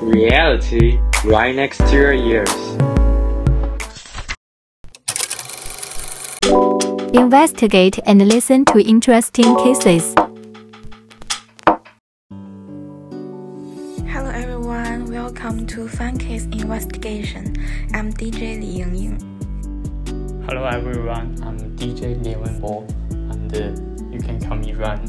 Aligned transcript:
Reality 0.00 0.98
right 1.24 1.54
next 1.54 1.78
to 1.78 1.92
your 1.92 2.12
ears. 2.12 2.48
Investigate 7.12 7.98
and 8.06 8.26
listen 8.26 8.64
to 8.66 8.80
interesting 8.80 9.54
cases. 9.56 10.14
Hello 14.08 14.30
everyone, 14.30 15.10
welcome 15.10 15.66
to 15.66 15.88
Fun 15.88 16.16
Case 16.16 16.44
Investigation. 16.46 17.54
I'm 17.92 18.12
DJ 18.12 18.60
Li 18.60 18.80
Yingying. 18.80 19.20
Hello 20.46 20.64
everyone, 20.64 21.36
I'm 21.42 21.58
DJ 21.76 22.22
Li 22.24 22.34
Wenbo, 22.34 22.88
and 23.10 23.54
uh, 23.54 23.58
you 24.10 24.20
can 24.20 24.40
call 24.40 24.56
me 24.56 24.72
Ran. 24.72 25.04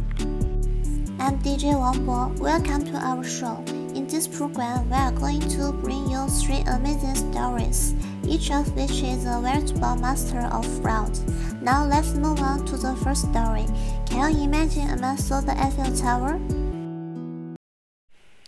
I'm 1.24 1.40
DJ 1.40 1.80
Wang 1.80 2.06
Bo. 2.06 2.36
Welcome 2.44 2.84
to 2.84 2.98
our 2.98 3.24
show. 3.24 3.64
In 3.96 4.08
this 4.08 4.28
program, 4.28 4.90
we 4.90 4.96
are 4.98 5.14
going 5.14 5.40
to 5.40 5.72
bring 5.72 6.10
you 6.10 6.28
three 6.28 6.60
amazing 6.68 7.16
stories, 7.16 7.96
each 8.28 8.52
of 8.52 8.68
which 8.76 9.02
is 9.02 9.24
a 9.24 9.40
veritable 9.40 9.96
master 9.96 10.42
of 10.52 10.66
fraud. 10.82 11.18
Now 11.62 11.86
let's 11.86 12.14
move 12.16 12.42
on 12.42 12.66
to 12.66 12.76
the 12.76 12.94
first 12.98 13.32
story. 13.32 13.68
Can 14.06 14.36
you 14.36 14.44
imagine 14.44 14.90
a 14.90 14.98
man 14.98 15.18
saw 15.18 15.40
the 15.40 15.58
Eiffel 15.58 15.96
Tower? 15.96 16.42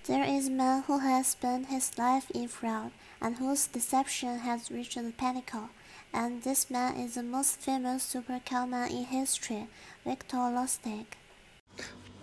There 0.04 0.26
is 0.26 0.50
a 0.50 0.52
man 0.52 0.84
who 0.84 1.00
has 1.00 1.28
spent 1.28 1.68
his 1.68 1.98
life 1.98 2.30
in 2.32 2.50
fraud 2.50 2.92
and 3.22 3.38
whose 3.38 3.68
deception 3.68 4.40
has 4.40 4.70
reached 4.70 4.96
the 4.96 5.14
pinnacle. 5.18 5.70
And 6.14 6.44
this 6.44 6.70
man 6.70 6.98
is 6.98 7.16
the 7.16 7.24
most 7.24 7.56
famous 7.56 8.04
supercarman 8.04 8.92
in 8.92 9.06
history, 9.06 9.68
Victor 10.04 10.52
Lustig. 10.52 11.06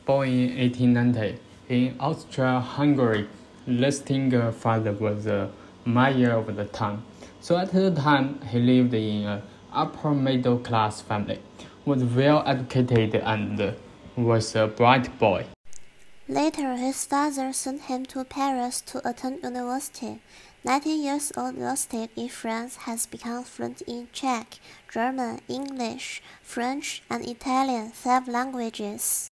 Born 0.05 0.29
in 0.29 0.59
1890 0.59 1.38
in 1.69 1.97
Austria-Hungary, 2.01 3.29
Lustinger's 3.69 4.55
father 4.56 4.92
was 4.92 5.27
a 5.27 5.50
mayor 5.84 6.33
of 6.33 6.56
the 6.56 6.64
town. 6.64 7.05
So 7.41 7.56
at 7.56 7.72
the 7.72 7.91
time, 7.92 8.41
he 8.42 8.59
lived 8.59 8.94
in 8.94 9.27
an 9.27 9.42
upper 9.72 10.11
middle 10.11 10.59
class 10.59 11.00
family, 11.00 11.41
was 11.84 12.03
well 12.03 12.42
educated 12.47 13.14
and 13.14 13.75
was 14.17 14.56
a 14.56 14.67
bright 14.67 15.17
boy. 15.20 15.47
Later, 16.28 16.77
his 16.77 17.05
father 17.05 17.53
sent 17.53 17.83
him 17.83 18.06
to 18.06 18.25
Paris 18.25 18.81
to 18.83 19.06
attend 19.09 19.42
university. 19.42 20.20
19 20.64 21.03
years 21.03 21.33
old 21.37 21.56
Lustig 21.56 22.11
in 22.16 22.28
France 22.28 22.77
has 22.87 23.06
become 23.06 23.42
fluent 23.42 23.83
in 23.83 24.09
Czech, 24.12 24.61
German, 24.89 25.41
English, 25.48 26.22
French, 26.41 27.03
and 27.11 27.27
Italian, 27.27 27.91
five 27.91 28.28
languages. 28.28 29.31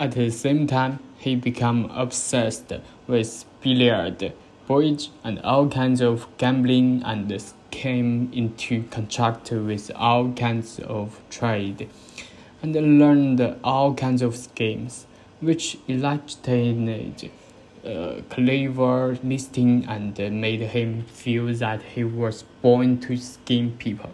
At 0.00 0.12
the 0.12 0.30
same 0.30 0.66
time, 0.66 1.00
he 1.18 1.36
became 1.36 1.84
obsessed 1.90 2.72
with 3.06 3.44
billiard, 3.60 4.32
bridge, 4.66 5.10
and 5.22 5.38
all 5.40 5.68
kinds 5.68 6.00
of 6.00 6.26
gambling 6.38 7.02
and 7.04 7.30
came 7.70 8.32
into 8.32 8.84
contact 8.84 9.50
with 9.50 9.90
all 9.94 10.32
kinds 10.32 10.78
of 10.78 11.20
trade 11.28 11.90
and 12.62 12.74
learned 12.74 13.56
all 13.62 13.92
kinds 13.92 14.22
of 14.22 14.36
schemes, 14.36 15.06
which 15.40 15.76
elicited 15.86 17.30
uh, 17.84 18.22
clever 18.30 19.16
Lustig 19.22 19.84
and 19.86 20.40
made 20.40 20.62
him 20.62 21.02
feel 21.02 21.52
that 21.52 21.82
he 21.82 22.04
was 22.04 22.44
born 22.62 23.00
to 23.00 23.18
scheme 23.18 23.72
people. 23.78 24.10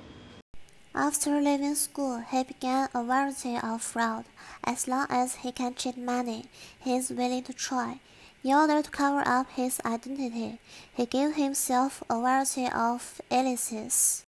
After 0.99 1.43
leaving 1.43 1.75
school, 1.75 2.25
he 2.31 2.43
began 2.43 2.89
a 2.95 3.05
variety 3.05 3.59
of 3.63 3.83
fraud. 3.83 4.25
As 4.65 4.89
long 4.89 5.07
as 5.11 5.35
he 5.35 5.53
can 5.53 5.75
cheat 5.75 5.99
money, 5.99 6.47
he 6.81 6.97
is 6.97 7.11
willing 7.11 7.43
to 7.43 7.53
try. 7.53 8.01
In 8.43 8.55
order 8.55 8.81
to 8.81 8.91
cover 8.91 9.23
up 9.27 9.47
his 9.51 9.79
identity, 9.85 10.59
he 10.95 11.05
gave 11.05 11.35
himself 11.35 12.03
a 12.09 12.19
variety 12.19 12.69
of 12.75 13.21
aliases. 13.31 14.25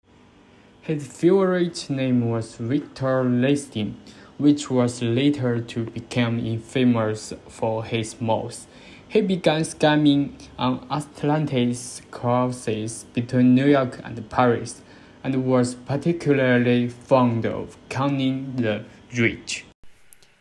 His 0.81 1.07
favorite 1.07 1.89
name 1.89 2.29
was 2.29 2.57
Victor 2.57 3.23
Lustig, 3.23 3.93
which 4.37 4.69
was 4.69 5.01
later 5.01 5.61
to 5.61 5.85
become 5.85 6.37
infamous 6.37 7.31
for 7.47 7.85
his 7.85 8.19
mouth. 8.19 8.67
He 9.07 9.21
began 9.21 9.61
scamming 9.61 10.33
on 10.59 10.85
Atlantic 10.91 11.77
cruises 12.11 13.05
between 13.13 13.55
New 13.55 13.67
York 13.67 14.01
and 14.03 14.29
Paris 14.29 14.81
and 15.27 15.45
was 15.45 15.75
particularly 15.75 16.87
fond 16.87 17.45
of 17.45 17.75
conning 17.89 18.55
the 18.55 18.85
rich. 19.17 19.65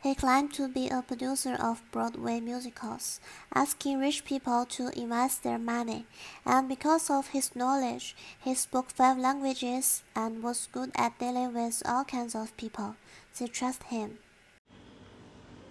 He 0.01 0.15
claimed 0.15 0.55
to 0.55 0.69
be 0.69 0.87
a 0.89 1.03
producer 1.03 1.57
of 1.59 1.83
Broadway 1.91 2.39
musicals, 2.39 3.19
asking 3.53 3.99
rich 3.99 4.25
people 4.25 4.65
to 4.67 4.97
invest 4.97 5.43
their 5.43 5.59
money, 5.59 6.07
and 6.45 6.69
because 6.69 7.11
of 7.11 7.29
his 7.29 7.57
knowledge, 7.57 8.15
he 8.41 8.55
spoke 8.55 8.91
five 8.91 9.19
languages 9.19 10.05
and 10.15 10.41
was 10.41 10.69
good 10.71 10.93
at 10.95 11.19
dealing 11.19 11.53
with 11.53 11.83
all 11.85 12.05
kinds 12.05 12.37
of 12.37 12.57
people. 12.57 12.95
They 13.37 13.49
trust 13.49 13.83
him. 13.95 14.19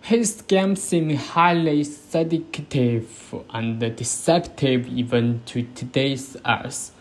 His 0.01 0.41
scams 0.41 0.79
seem 0.79 1.15
highly 1.15 1.85
seductive 1.85 3.33
and 3.49 3.79
deceptive 3.79 4.87
even 4.89 5.41
to 5.45 5.63
today's 5.73 6.35
us 6.43 6.91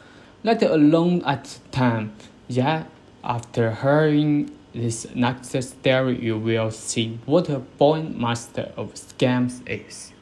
let 0.45 0.63
alone 0.63 1.23
at 1.25 1.45
the 1.45 1.69
time. 1.71 2.13
Yet, 2.47 2.87
after 3.25 3.73
hearing 3.73 4.51
this 4.75 5.07
next 5.15 5.61
story, 5.63 6.21
you 6.23 6.39
will 6.39 6.71
see 6.71 7.19
what 7.25 7.49
a 7.49 7.59
born 7.59 8.21
master 8.21 8.71
of 8.77 8.95
scams 8.95 9.63
is. 9.67 10.13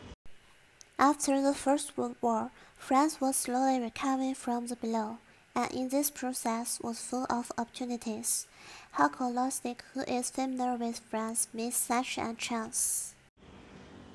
After 0.99 1.43
the 1.43 1.53
First 1.53 1.99
World 1.99 2.17
War, 2.21 2.51
France 2.77 3.21
was 3.21 3.37
slowly 3.37 3.81
recovering 3.81 4.35
from 4.35 4.69
the 4.69 4.77
blow, 4.77 5.19
and 5.57 5.71
in 5.73 5.89
this 5.89 6.11
process 6.11 6.79
was 6.81 7.01
full 7.01 7.27
of 7.29 7.51
opportunities. 7.59 8.47
How 8.93 9.09
could 9.09 9.35
Lustig, 9.35 9.81
who 9.95 10.03
is 10.03 10.31
familiar 10.31 10.77
with 10.77 11.01
France, 11.11 11.49
missed 11.53 11.87
such 11.87 12.19
a 12.19 12.35
chance? 12.39 13.15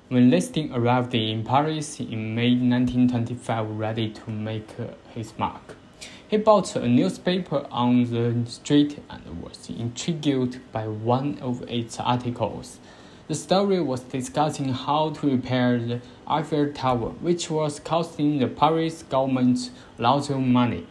When 0.08 0.30
Lustig 0.30 0.74
arrived 0.74 1.14
in 1.14 1.44
Paris 1.44 2.00
in 2.00 2.34
May 2.34 2.54
1925, 2.54 3.70
ready 3.70 4.10
to 4.10 4.30
make 4.30 4.70
his 5.14 5.36
mark. 5.36 5.77
He 6.28 6.36
bought 6.36 6.76
a 6.76 6.86
newspaper 6.86 7.66
on 7.70 8.04
the 8.10 8.50
street 8.50 9.02
and 9.08 9.42
was 9.42 9.70
intrigued 9.70 10.60
by 10.72 10.86
one 10.86 11.38
of 11.40 11.62
its 11.70 11.98
articles. 11.98 12.80
The 13.28 13.34
story 13.34 13.80
was 13.80 14.00
discussing 14.00 14.74
how 14.74 15.08
to 15.08 15.30
repair 15.30 15.78
the 15.78 16.02
Eiffel 16.26 16.70
Tower, 16.74 17.12
which 17.22 17.48
was 17.50 17.80
costing 17.80 18.40
the 18.40 18.46
Paris 18.46 19.04
government 19.04 19.70
lots 19.96 20.28
of 20.28 20.40
money. 20.40 20.86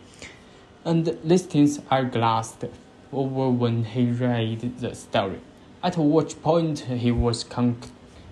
And 0.84 1.06
Lustig's 1.24 1.82
eyes 1.92 2.12
glassed 2.12 2.66
over 3.14 3.50
when 3.52 3.84
he 3.84 4.10
read 4.10 4.80
the 4.80 4.96
story, 4.96 5.42
at 5.84 6.00
which 6.00 6.42
point 6.42 6.80
he 6.80 7.12
was 7.12 7.44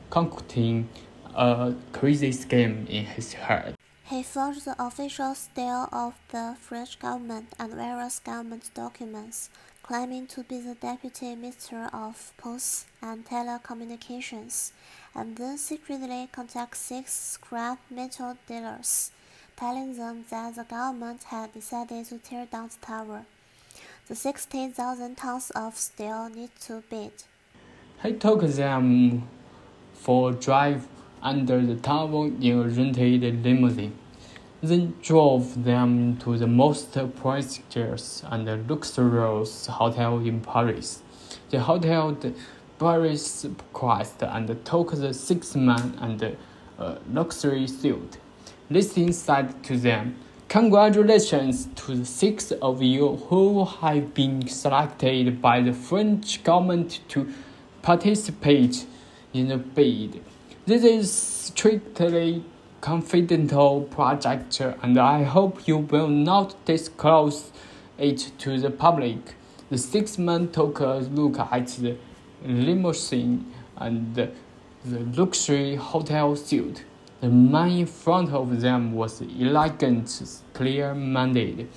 concocting 0.09 0.89
a 1.35 1.75
crazy 1.93 2.31
scheme 2.31 2.87
in 2.89 3.05
his 3.05 3.33
head. 3.33 3.74
He 4.07 4.21
forged 4.21 4.65
the 4.65 4.75
official 4.77 5.33
style 5.33 5.89
of 5.91 6.13
the 6.29 6.55
French 6.59 6.99
government 6.99 7.53
and 7.57 7.73
various 7.73 8.19
government 8.19 8.69
documents, 8.75 9.49
claiming 9.81 10.27
to 10.27 10.43
be 10.43 10.59
the 10.59 10.75
Deputy 10.75 11.35
Minister 11.35 11.89
of 11.91 12.31
Posts 12.37 12.85
and 13.01 13.25
Telecommunications, 13.25 14.73
and 15.15 15.35
then 15.35 15.57
secretly 15.57 16.29
contacted 16.31 16.77
six 16.77 17.13
scrap 17.13 17.79
metal 17.89 18.37
dealers, 18.47 19.09
telling 19.55 19.97
them 19.97 20.25
that 20.29 20.53
the 20.53 20.65
government 20.65 21.23
had 21.23 21.53
decided 21.53 22.05
to 22.05 22.19
tear 22.19 22.45
down 22.45 22.69
the 22.69 22.85
tower. 22.85 23.25
The 24.07 24.15
60,000 24.15 25.15
tons 25.15 25.49
of 25.55 25.75
steel 25.77 26.29
need 26.29 26.51
to 26.67 26.83
bid. 26.91 27.23
He 28.03 28.13
took 28.13 28.41
them 28.43 29.27
for 29.93 30.31
drive 30.31 30.87
under 31.25 31.59
the 31.65 31.75
tower 31.75 32.29
rented 32.29 33.43
limousine, 33.43 33.97
then 34.61 34.93
drove 35.01 35.65
them 35.65 36.17
to 36.17 36.37
the 36.37 36.47
most 36.47 36.97
prestigious 37.15 38.23
and 38.31 38.69
luxurious 38.69 39.67
hotel 39.67 40.19
in 40.19 40.39
Paris. 40.39 41.01
The 41.49 41.59
hotel 41.59 42.11
the 42.13 42.33
Paris 42.79 43.45
Christ, 43.73 44.21
and 44.21 44.47
took 44.65 44.91
the 44.91 45.13
six 45.13 45.55
men 45.55 45.97
and 46.01 46.35
a 46.77 46.97
luxury 47.11 47.67
suite. 47.67 48.17
Lustig 48.69 49.13
said 49.13 49.63
to 49.63 49.77
them, 49.77 50.17
Congratulations 50.49 51.67
to 51.75 51.95
the 51.95 52.05
six 52.05 52.51
of 52.51 52.81
you 52.81 53.15
who 53.29 53.65
have 53.65 54.13
been 54.13 54.47
selected 54.47 55.41
by 55.41 55.61
the 55.61 55.73
French 55.73 56.43
government 56.43 56.99
to 57.09 57.33
participate 57.81 58.85
in 59.33 59.47
the 59.47 59.57
bid. 59.57 60.21
This 60.67 60.83
is 60.83 61.13
strictly 61.13 62.43
confidential 62.81 63.81
project 63.81 64.59
and 64.59 64.97
I 64.97 65.21
hope 65.21 65.67
you 65.67 65.77
will 65.77 66.07
not 66.07 66.55
disclose 66.65 67.51
it 67.99 68.31
to 68.39 68.59
the 68.59 68.71
public. 68.71 69.35
The 69.69 69.77
six 69.77 70.17
men 70.17 70.47
took 70.51 70.79
a 70.79 71.07
look 71.11 71.37
at 71.37 71.67
the 71.67 71.97
limousine 72.43 73.45
and 73.77 74.15
the 74.15 74.31
luxury 75.15 75.75
hotel 75.75 76.35
suit. 76.35 76.83
The 77.21 77.29
man 77.29 77.69
in 77.69 77.85
front 77.85 78.31
of 78.31 78.59
them 78.59 78.93
was 78.93 79.21
elegant, 79.21 80.41
clear 80.53 80.95
minded, 80.95 81.69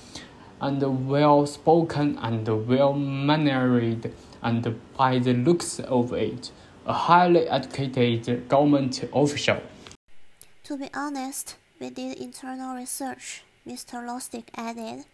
and 0.59 1.07
well 1.07 1.45
spoken 1.45 2.17
and 2.23 2.67
well 2.67 2.93
mannered, 2.93 4.11
and 4.41 4.79
by 4.97 5.19
the 5.19 5.33
looks 5.33 5.79
of 5.79 6.11
it, 6.13 6.49
a 6.85 6.93
highly 6.93 7.47
educated 7.47 8.47
government 8.47 9.03
official. 9.13 9.61
To 10.63 10.77
be 10.77 10.89
honest, 10.93 11.55
we 11.79 11.89
did 11.89 12.17
internal 12.17 12.75
research, 12.75 13.43
Mr. 13.67 14.05
Lustig 14.05 14.45
added. 14.55 15.05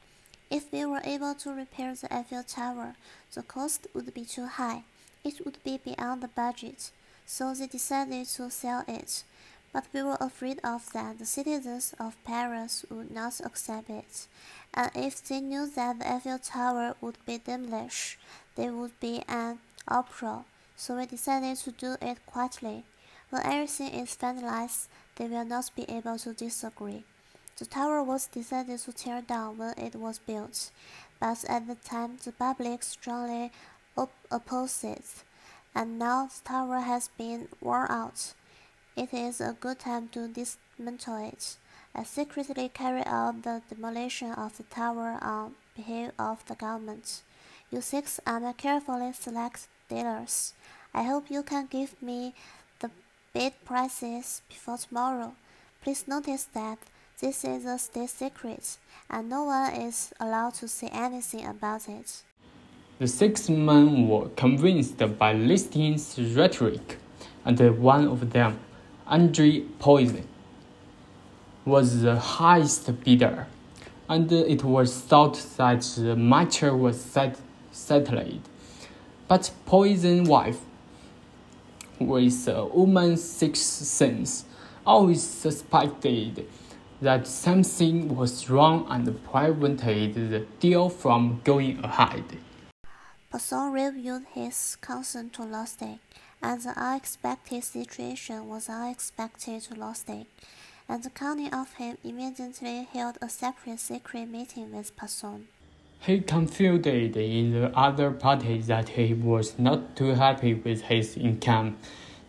If 0.49 0.71
we 0.71 0.85
were 0.85 1.01
able 1.03 1.33
to 1.35 1.51
repair 1.51 1.95
the 1.95 2.13
Eiffel 2.13 2.43
Tower, 2.43 2.95
the 3.33 3.41
cost 3.41 3.87
would 3.93 4.13
be 4.13 4.25
too 4.25 4.45
high. 4.45 4.83
It 5.23 5.43
would 5.43 5.57
be 5.63 5.77
beyond 5.77 6.21
the 6.21 6.27
budget, 6.27 6.91
so 7.25 7.53
they 7.53 7.67
decided 7.67 8.27
to 8.27 8.49
sell 8.51 8.83
it. 8.87 9.23
But 9.73 9.85
we 9.91 10.03
were 10.03 10.17
afraid 10.21 10.59
of 10.63 10.91
that 10.93 11.19
the 11.19 11.25
citizens 11.25 11.93
of 11.99 12.23
Paris 12.23 12.85
would 12.89 13.11
not 13.11 13.41
accept 13.43 13.89
it, 13.89 14.27
and 14.73 14.91
if 14.95 15.21
they 15.27 15.41
knew 15.41 15.67
that 15.75 15.99
the 15.99 16.11
Eiffel 16.13 16.39
Tower 16.39 16.95
would 17.01 17.17
be 17.25 17.39
demolished, 17.39 18.17
there 18.55 18.71
would 18.71 18.97
be 18.99 19.23
an 19.27 19.59
uproar. 19.87 20.45
So 20.75 20.97
we 20.97 21.05
decided 21.05 21.57
to 21.57 21.71
do 21.71 21.95
it 22.01 22.25
quietly. 22.25 22.83
When 23.29 23.45
everything 23.45 23.93
is 23.93 24.15
finalized, 24.15 24.87
they 25.15 25.27
will 25.27 25.45
not 25.45 25.71
be 25.75 25.83
able 25.89 26.17
to 26.19 26.33
disagree. 26.33 27.03
The 27.57 27.65
tower 27.65 28.03
was 28.03 28.27
decided 28.27 28.79
to 28.79 28.91
tear 28.91 29.21
down 29.21 29.57
when 29.57 29.73
it 29.77 29.95
was 29.95 30.19
built, 30.19 30.71
but 31.21 31.45
at 31.47 31.67
the 31.67 31.75
time 31.75 32.17
the 32.23 32.33
public 32.33 32.83
strongly 32.83 33.51
op 33.97 34.11
opposed 34.29 34.83
it, 34.83 35.23
and 35.73 35.97
now 35.97 36.27
the 36.27 36.43
tower 36.43 36.79
has 36.79 37.07
been 37.17 37.47
worn 37.61 37.87
out. 37.89 38.33
It 38.97 39.13
is 39.13 39.39
a 39.39 39.55
good 39.57 39.79
time 39.79 40.09
to 40.09 40.27
dismantle 40.27 41.29
it. 41.29 41.55
I 41.95 42.03
secretly 42.03 42.67
carried 42.67 43.07
out 43.07 43.43
the 43.43 43.61
demolition 43.69 44.33
of 44.33 44.57
the 44.57 44.63
tower 44.63 45.17
on 45.21 45.55
behalf 45.77 46.11
of 46.19 46.45
the 46.45 46.55
government. 46.55 47.23
You 47.71 47.79
six 47.79 48.19
are 48.27 48.53
carefully 48.53 49.13
selected 49.13 49.69
dealers. 49.89 50.53
I 50.93 51.03
hope 51.03 51.29
you 51.29 51.43
can 51.43 51.67
give 51.69 52.01
me 52.01 52.33
the 52.79 52.89
bid 53.33 53.53
prices 53.65 54.41
before 54.47 54.77
tomorrow. 54.77 55.35
Please 55.81 56.07
notice 56.07 56.45
that 56.53 56.79
this 57.19 57.43
is 57.43 57.65
a 57.65 57.77
state 57.77 58.09
secret, 58.09 58.77
and 59.09 59.29
no 59.29 59.43
one 59.43 59.73
is 59.73 60.13
allowed 60.19 60.53
to 60.55 60.67
say 60.67 60.87
anything 60.91 61.45
about 61.45 61.87
it. 61.87 62.23
The 62.99 63.07
six 63.07 63.49
men 63.49 64.07
were 64.07 64.29
convinced 64.29 64.97
by 65.17 65.33
Lustig's 65.33 66.19
rhetoric, 66.35 66.97
and 67.43 67.59
one 67.79 68.07
of 68.07 68.31
them, 68.31 68.59
Andre 69.05 69.61
Poisson, 69.79 70.27
was 71.65 72.01
the 72.01 72.17
highest 72.17 73.03
bidder, 73.03 73.47
and 74.07 74.31
it 74.31 74.63
was 74.63 74.99
thought 75.01 75.35
that 75.57 75.81
the 75.97 76.15
matter 76.15 76.75
was 76.75 76.99
set, 76.99 77.39
settled. 77.71 78.41
But 79.27 79.51
Poisson 79.65 80.25
wife, 80.25 80.59
with 81.99 82.47
uh, 82.47 82.51
a 82.51 82.65
woman's 82.67 83.23
sixth 83.23 83.63
sense, 83.63 84.45
always 84.85 85.23
suspected 85.23 86.47
that 87.01 87.25
something 87.25 88.15
was 88.15 88.49
wrong 88.51 88.85
and 88.87 89.05
prevented 89.25 90.13
the 90.13 90.45
deal 90.59 90.89
from 90.89 91.41
going 91.43 91.83
ahead. 91.83 92.23
Poisson 93.31 93.71
reviewed 93.71 94.25
his 94.33 94.77
concern 94.79 95.31
to 95.31 95.41
Lustig, 95.41 95.99
and 96.41 96.61
the 96.61 96.79
unexpected 96.79 97.63
situation 97.63 98.47
was 98.47 98.69
unexpected 98.69 99.63
to 99.63 99.73
Lustig, 99.73 100.27
and 100.87 101.01
the 101.01 101.09
cunning 101.09 101.51
of 101.51 101.73
him 101.73 101.97
immediately 102.03 102.87
held 102.93 103.17
a 103.23 103.29
separate 103.29 103.79
secret 103.79 104.29
meeting 104.29 104.71
with 104.71 104.95
Poisson. 104.95 105.47
He 105.99 106.19
confided 106.19 107.17
in 107.17 107.51
the 107.51 107.77
other 107.77 108.11
party 108.11 108.59
that 108.61 108.89
he 108.89 109.13
was 109.13 109.57
not 109.57 109.95
too 109.95 110.13
happy 110.15 110.53
with 110.53 110.83
his 110.83 111.17
income, 111.17 111.77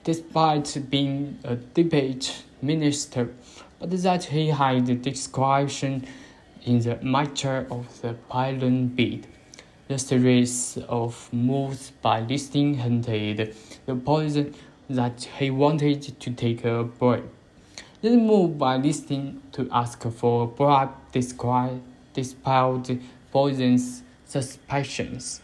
despite 0.05 0.79
being 0.91 1.39
a 1.45 1.57
deputy 1.57 2.33
minister 2.63 3.29
but 3.79 3.91
that 3.91 4.25
he 4.25 4.49
had 4.49 5.03
discretion 5.03 6.07
in 6.65 6.81
the 6.81 6.97
matter 7.03 7.67
of 7.71 8.01
the 8.01 8.15
pylon 8.29 8.89
bid. 8.89 9.27
The 9.89 9.99
series 9.99 10.79
of 10.89 11.33
moves 11.33 11.93
by 12.03 12.23
Lustig 12.23 12.77
hinted 12.77 13.55
the 13.85 13.95
Poisson 13.95 14.55
that 14.89 15.29
he 15.39 15.51
wanted 15.51 16.19
to 16.19 16.31
take 16.31 16.65
a 16.65 16.85
bribe. 16.85 17.29
This 18.03 18.17
move 18.17 18.59
by 18.59 18.79
Lustig 18.79 19.39
to 19.53 19.69
ask 19.71 20.03
for 20.03 20.45
a 20.45 20.47
bribe 20.47 20.91
described, 21.13 21.83
dispelled 22.15 22.99
Poisson's 23.31 24.03
suspicions. 24.25 25.43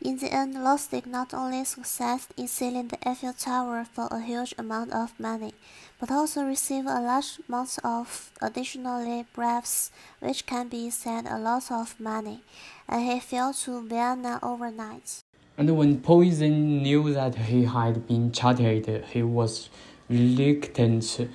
In 0.00 0.18
the 0.18 0.32
end, 0.32 0.54
Lustig 0.54 1.06
not 1.06 1.34
only 1.34 1.64
succeeded 1.64 2.26
in 2.36 2.46
selling 2.48 2.88
the 2.88 3.08
Eiffel 3.08 3.32
Tower 3.32 3.84
for 3.84 4.08
a 4.10 4.20
huge 4.20 4.54
amount 4.58 4.92
of 4.92 5.18
money, 5.18 5.54
but 5.98 6.10
also 6.10 6.44
received 6.44 6.86
a 6.86 7.00
large 7.00 7.40
amount 7.48 7.78
of 7.82 8.30
additional 8.40 9.24
bribes, 9.32 9.90
which 10.20 10.46
can 10.46 10.68
be 10.68 10.90
said 10.90 11.26
a 11.26 11.38
lot 11.38 11.72
of 11.72 11.98
money, 11.98 12.42
and 12.88 13.10
he 13.10 13.18
fell 13.18 13.52
to 13.54 13.82
Vienna 13.88 14.38
overnight. 14.42 15.24
And 15.58 15.76
when 15.76 16.00
Poisson 16.00 16.82
knew 16.82 17.12
that 17.14 17.34
he 17.34 17.64
had 17.64 18.06
been 18.06 18.30
cheated, 18.30 19.06
he 19.06 19.22
was 19.22 19.70
reluctant 20.08 21.26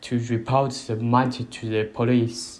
to 0.00 0.18
report 0.30 0.72
the 0.86 0.96
matter 0.96 1.44
to 1.44 1.68
the 1.68 1.84
police. 1.84 2.55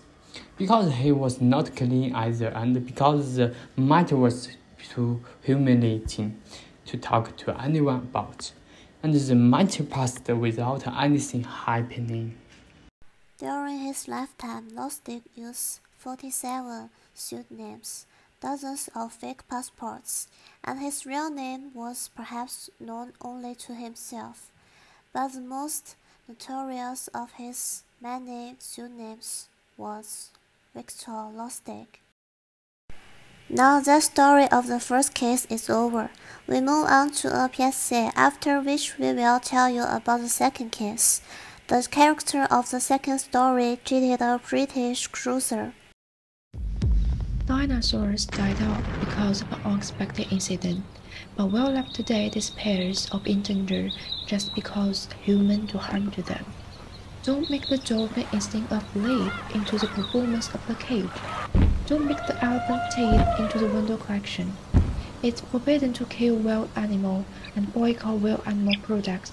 Because 0.59 0.95
he 0.95 1.13
was 1.13 1.41
not 1.41 1.77
clean 1.77 2.15
either, 2.15 2.49
and 2.49 2.87
because 2.87 3.37
the 3.37 3.55
matter 3.77 4.17
was 4.17 4.49
too 4.91 5.21
humiliating 5.43 6.41
to 6.87 6.97
talk 6.97 7.37
to 7.37 7.61
anyone 7.61 7.99
about, 7.99 8.53
and 9.03 9.13
the 9.13 9.35
matter 9.35 9.85
passed 9.85 10.27
without 10.29 10.87
anything 10.87 11.45
happening. 11.45 12.39
During 13.37 13.81
his 13.81 14.09
lifetime, 14.09 14.71
Lustig 14.71 15.23
used 15.35 15.81
47 15.99 16.89
pseudonyms, 17.13 18.07
dozens 18.41 18.89
of 18.95 19.13
fake 19.13 19.47
passports, 19.49 20.27
and 20.65 20.81
his 20.81 21.05
real 21.05 21.31
name 21.31 21.75
was 21.75 22.09
perhaps 22.17 22.71
known 22.81 23.13
only 23.21 23.55
to 23.57 23.75
himself. 23.75 24.51
But 25.13 25.35
the 25.35 25.43
most 25.43 25.97
notorious 26.27 27.09
of 27.09 27.33
his 27.33 27.83
many 28.01 28.57
pseudonyms 28.59 29.49
was 29.77 30.31
Victor 30.77 31.33
Lustig. 31.35 31.87
Now 33.49 33.81
the 33.81 33.99
story 34.01 34.47
of 34.51 34.67
the 34.67 34.79
first 34.79 35.15
case 35.15 35.47
is 35.47 35.71
over. 35.71 36.11
We 36.47 36.61
move 36.61 36.85
on 36.89 37.13
to 37.23 37.29
a 37.29 37.49
PSA, 37.51 38.13
after 38.15 38.61
which 38.61 38.99
we 38.99 39.15
will 39.15 39.41
tell 39.41 39.71
you 39.71 39.85
about 39.85 40.21
the 40.21 40.29
second 40.29 40.73
case. 40.73 41.23
The 41.69 41.89
character 41.91 42.43
of 42.51 42.71
the 42.71 42.81
second 42.81 43.21
story 43.21 43.81
cheated 43.87 44.21
a 44.21 44.39
British 44.39 45.07
cruiser. 45.07 45.73
Dinosaurs 47.47 48.27
died 48.27 48.61
out 48.61 48.85
because 49.01 49.41
of 49.41 49.53
an 49.53 49.61
unexpected 49.65 50.27
incident, 50.31 50.85
but 51.39 51.47
will 51.47 51.71
live 51.71 51.91
today 51.95 52.29
despairs 52.29 53.09
of 53.13 53.27
endanger 53.27 53.89
just 54.27 54.55
because 54.55 55.09
humans 55.23 55.73
do 55.73 55.79
harm 55.79 56.11
to 56.11 56.21
them. 56.21 56.45
Don't 57.27 57.51
make 57.51 57.67
the 57.67 57.79
dolphin 57.79 58.25
instinct 58.33 58.71
of 58.71 58.85
leap 58.95 59.33
into 59.53 59.77
the 59.79 59.89
performance 59.89 60.49
of 60.55 60.65
the 60.69 60.77
cage. 60.77 61.11
Don't 61.87 62.07
make 62.07 62.25
the 62.29 62.39
elephant 62.41 62.83
teeth 62.95 63.41
into 63.41 63.59
the 63.59 63.67
window 63.67 63.97
collection. 63.97 64.53
It's 65.25 65.41
forbidden 65.41 65.93
to 65.95 66.05
kill 66.05 66.37
wild 66.37 66.71
animal 66.77 67.25
and 67.57 67.73
boycott 67.73 68.19
wild 68.19 68.43
animal 68.47 68.77
products. 68.81 69.33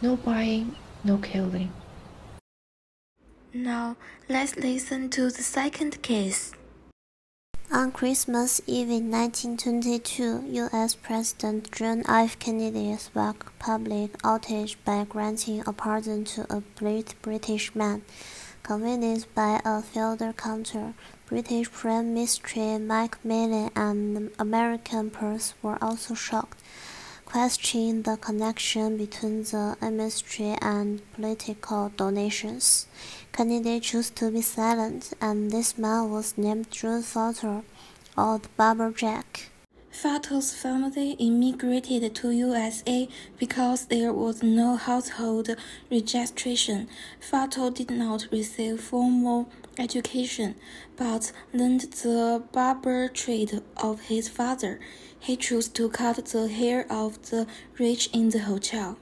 No 0.00 0.16
buying, 0.16 0.74
no 1.04 1.18
killing. 1.18 1.70
Now, 3.52 3.96
let's 4.30 4.56
listen 4.56 5.10
to 5.10 5.24
the 5.30 5.42
second 5.42 6.00
case. 6.00 6.52
On 7.72 7.90
Christmas 7.90 8.60
Eve 8.66 8.90
in 8.90 9.10
1922, 9.10 10.44
U.S. 10.46 10.94
President 10.94 11.72
John 11.72 12.02
F. 12.06 12.38
Kennedy 12.38 12.94
sparked 12.98 13.58
public 13.58 14.10
outrage 14.22 14.76
by 14.84 15.04
granting 15.08 15.62
a 15.66 15.72
pardon 15.72 16.24
to 16.26 16.42
a 16.54 16.60
British 17.22 17.74
man 17.74 18.02
convinced 18.62 19.34
by 19.34 19.62
a 19.64 19.80
failed 19.80 20.22
counter. 20.36 20.92
British 21.24 21.72
Prime 21.72 22.12
Minister 22.12 22.78
Mike 22.78 23.24
Macmillan 23.24 23.70
and 23.74 24.30
American 24.38 25.08
press 25.08 25.54
were 25.62 25.82
also 25.82 26.12
shocked, 26.12 26.62
questioning 27.24 28.02
the 28.02 28.18
connection 28.18 28.98
between 28.98 29.44
the 29.44 29.78
ministry 29.80 30.58
and 30.60 31.00
political 31.14 31.90
donations. 31.96 32.86
Kennedy 33.32 33.80
chose 33.80 34.10
to 34.10 34.30
be 34.30 34.42
silent, 34.42 35.14
and 35.18 35.50
this 35.50 35.78
man 35.78 36.10
was 36.10 36.36
named 36.36 36.70
John 36.70 37.02
Foster, 37.02 37.62
or 38.16 38.38
the 38.38 38.48
Barber 38.58 38.92
Jack. 38.92 39.48
Fato's 39.90 40.52
family 40.52 41.12
immigrated 41.12 42.14
to 42.14 42.30
USA 42.30 43.08
because 43.38 43.86
there 43.86 44.12
was 44.12 44.42
no 44.42 44.76
household 44.76 45.48
registration. 45.90 46.88
Fato 47.20 47.70
did 47.70 47.90
not 47.90 48.28
receive 48.30 48.80
formal 48.80 49.48
education, 49.78 50.54
but 50.96 51.32
learned 51.54 51.80
the 52.02 52.42
barber 52.52 53.08
trade 53.08 53.62
of 53.78 54.02
his 54.02 54.28
father. 54.28 54.78
He 55.18 55.36
chose 55.36 55.68
to 55.68 55.88
cut 55.88 56.22
the 56.26 56.48
hair 56.48 56.84
of 56.90 57.30
the 57.30 57.46
rich 57.78 58.10
in 58.12 58.28
the 58.28 58.40
hotel. 58.40 58.98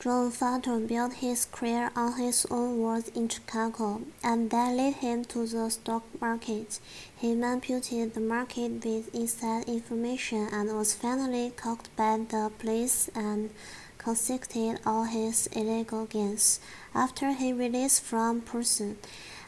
John 0.00 0.30
Fato 0.30 0.80
built 0.80 1.12
his 1.12 1.44
career 1.44 1.90
on 1.94 2.18
his 2.18 2.46
own 2.50 2.78
words 2.78 3.08
in 3.08 3.28
Chicago, 3.28 4.00
and 4.24 4.48
that 4.48 4.74
led 4.74 4.94
him 4.94 5.26
to 5.26 5.46
the 5.46 5.68
stock 5.68 6.04
market. 6.18 6.80
He 7.14 7.34
manipulated 7.34 8.14
the 8.14 8.20
market 8.20 8.82
with 8.82 9.14
inside 9.14 9.68
information 9.68 10.48
and 10.50 10.74
was 10.74 10.94
finally 10.94 11.52
caught 11.54 11.90
by 11.96 12.16
the 12.16 12.50
police 12.58 13.10
and 13.14 13.50
confiscated 13.98 14.80
all 14.86 15.04
his 15.04 15.48
illegal 15.48 16.06
gains. 16.06 16.60
After 16.94 17.34
he 17.34 17.52
released 17.52 18.02
from 18.02 18.40
prison, 18.40 18.96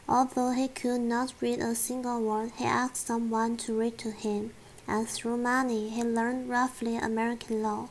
although 0.07 0.51
he 0.51 0.67
could 0.67 1.01
not 1.01 1.33
read 1.41 1.61
a 1.61 1.73
single 1.73 2.21
word, 2.21 2.51
he 2.57 2.65
asked 2.65 3.07
someone 3.07 3.57
to 3.57 3.79
read 3.79 3.97
to 3.97 4.11
him, 4.11 4.51
and 4.87 5.09
through 5.09 5.37
money 5.37 5.89
he 5.89 6.03
learned 6.03 6.47
roughly 6.47 6.95
American 6.95 7.63
law. 7.63 7.89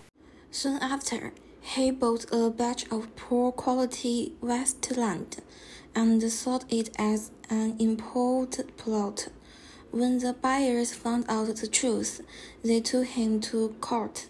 Soon 0.52 0.78
after, 0.80 1.32
he 1.62 1.92
bought 1.92 2.26
a 2.32 2.50
batch 2.50 2.90
of 2.90 3.14
poor 3.14 3.52
quality 3.52 4.34
West 4.40 4.96
land 4.96 5.36
and 5.94 6.20
sold 6.30 6.64
it 6.68 6.90
as 6.98 7.30
an 7.48 7.76
import 7.78 8.58
plot. 8.76 9.28
When 9.92 10.18
the 10.18 10.32
buyers 10.32 10.92
found 10.92 11.24
out 11.28 11.54
the 11.54 11.68
truth, 11.68 12.20
they 12.64 12.80
took 12.80 13.06
him 13.06 13.40
to 13.42 13.76
court, 13.80 14.28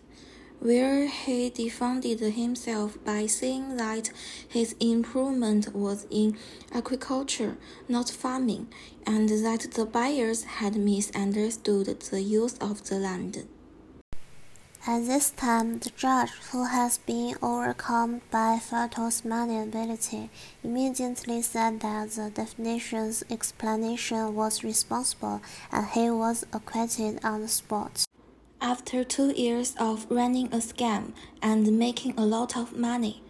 where 0.60 1.06
he 1.06 1.48
defended 1.50 2.20
himself 2.20 3.02
by 3.02 3.26
saying 3.26 3.76
that 3.78 4.10
his 4.46 4.74
improvement 4.78 5.74
was 5.74 6.06
in 6.10 6.36
agriculture, 6.72 7.56
not 7.88 8.10
farming, 8.10 8.68
and 9.06 9.28
that 9.28 9.72
the 9.72 9.86
buyers 9.86 10.44
had 10.44 10.76
misunderstood 10.76 11.86
the 12.00 12.20
use 12.22 12.58
of 12.58 12.88
the 12.88 12.96
land. 12.96 13.46
At 14.84 15.06
this 15.06 15.30
time, 15.30 15.78
the 15.78 15.90
judge, 15.90 16.30
who 16.50 16.64
has 16.64 16.98
been 16.98 17.36
overcome 17.40 18.20
by 18.32 18.58
Fato's 18.58 19.24
money 19.24 19.56
ability, 19.58 20.28
immediately 20.64 21.40
said 21.42 21.78
that 21.80 22.10
the 22.10 22.30
definition's 22.30 23.22
explanation 23.30 24.34
was 24.34 24.64
responsible 24.64 25.40
and 25.70 25.86
he 25.86 26.10
was 26.10 26.44
acquitted 26.52 27.24
on 27.24 27.42
the 27.42 27.48
spot. 27.48 28.04
After 28.60 29.04
two 29.04 29.30
years 29.30 29.76
of 29.78 30.06
running 30.10 30.46
a 30.46 30.58
scam 30.58 31.12
and 31.40 31.78
making 31.78 32.14
a 32.18 32.26
lot 32.26 32.56
of 32.56 32.76
money, 32.76 33.22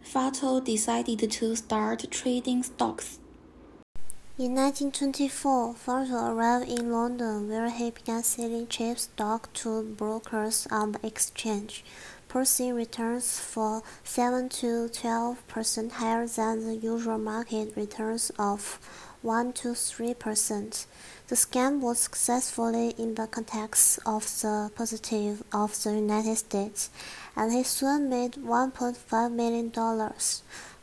Fato 0.00 0.60
decided 0.60 1.28
to 1.30 1.56
start 1.56 2.08
trading 2.10 2.62
stocks. 2.62 3.19
In 4.40 4.54
1924, 4.54 5.74
Fato 5.74 6.32
arrived 6.32 6.66
in 6.66 6.90
London 6.90 7.46
where 7.46 7.68
he 7.68 7.90
began 7.90 8.22
selling 8.22 8.68
cheap 8.68 8.98
stock 8.98 9.52
to 9.52 9.82
brokers 9.82 10.66
on 10.70 10.92
the 10.92 11.06
exchange, 11.06 11.84
posting 12.26 12.72
returns 12.72 13.38
for 13.38 13.82
7 14.02 14.48
to 14.48 14.88
12 14.88 15.46
percent 15.46 15.92
higher 15.92 16.26
than 16.26 16.64
the 16.64 16.74
usual 16.74 17.18
market 17.18 17.76
returns 17.76 18.32
of 18.38 18.80
1 19.20 19.52
to 19.52 19.74
3 19.74 20.14
percent. 20.14 20.86
The 21.28 21.36
scam 21.36 21.80
was 21.80 21.98
successfully 21.98 22.94
in 22.96 23.16
the 23.16 23.26
context 23.26 23.98
of 24.06 24.24
the 24.40 24.70
positive 24.74 25.44
of 25.52 25.82
the 25.82 25.92
United 25.92 26.38
States, 26.38 26.88
and 27.36 27.52
he 27.52 27.62
soon 27.62 28.08
made 28.08 28.36
$1.5 28.36 29.32
million. 29.32 29.70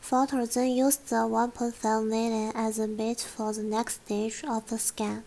Fato 0.09 0.45
then 0.45 0.71
used 0.71 1.09
the 1.09 1.15
1.5 1.15 2.07
million 2.07 2.53
as 2.55 2.79
a 2.79 2.87
bait 2.87 3.19
for 3.19 3.51
the 3.51 3.61
next 3.61 4.05
stage 4.05 4.41
of 4.47 4.65
the 4.69 4.77
scam. 4.77 5.23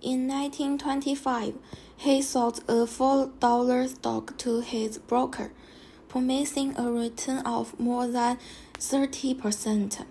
In 0.00 0.28
1925, 0.28 1.54
he 1.96 2.22
sold 2.22 2.58
a 2.68 2.86
$4 2.86 3.88
stock 3.88 4.38
to 4.38 4.60
his 4.60 4.98
broker, 4.98 5.50
promising 6.08 6.78
a 6.78 6.88
return 6.88 7.38
of 7.38 7.76
more 7.80 8.06
than 8.06 8.38
30%. 8.74 10.06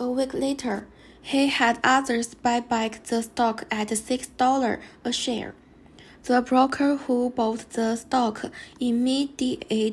A 0.00 0.08
week 0.08 0.32
later, 0.32 0.86
he 1.20 1.48
had 1.48 1.78
others 1.84 2.32
buy 2.32 2.60
back 2.60 3.04
the 3.04 3.22
stock 3.22 3.66
at 3.70 3.88
$6 3.88 4.80
a 5.04 5.12
share. 5.12 5.54
The 6.22 6.40
broker 6.40 6.96
who 6.96 7.28
bought 7.28 7.68
the 7.72 7.96
stock 7.96 8.46
immediately 8.80 9.90